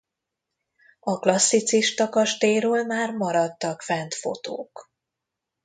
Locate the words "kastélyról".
2.09-2.83